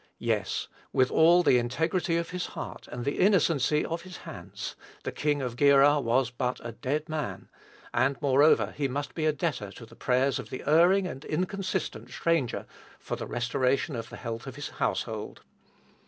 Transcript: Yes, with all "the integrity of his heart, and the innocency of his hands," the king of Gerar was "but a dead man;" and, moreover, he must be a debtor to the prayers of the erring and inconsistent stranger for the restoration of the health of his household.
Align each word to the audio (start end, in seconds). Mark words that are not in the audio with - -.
Yes, 0.17 0.67
with 0.91 1.11
all 1.11 1.43
"the 1.43 1.59
integrity 1.59 2.17
of 2.17 2.31
his 2.31 2.47
heart, 2.57 2.87
and 2.87 3.05
the 3.05 3.19
innocency 3.19 3.85
of 3.85 4.01
his 4.01 4.17
hands," 4.17 4.75
the 5.03 5.11
king 5.11 5.43
of 5.43 5.55
Gerar 5.55 6.01
was 6.01 6.31
"but 6.31 6.59
a 6.65 6.71
dead 6.71 7.07
man;" 7.07 7.49
and, 7.93 8.19
moreover, 8.19 8.73
he 8.75 8.87
must 8.87 9.13
be 9.13 9.27
a 9.27 9.31
debtor 9.31 9.71
to 9.73 9.85
the 9.85 9.95
prayers 9.95 10.39
of 10.39 10.49
the 10.49 10.63
erring 10.65 11.05
and 11.05 11.23
inconsistent 11.23 12.09
stranger 12.09 12.65
for 12.97 13.15
the 13.15 13.27
restoration 13.27 13.95
of 13.95 14.09
the 14.09 14.17
health 14.17 14.47
of 14.47 14.55
his 14.55 14.69
household. 14.69 15.43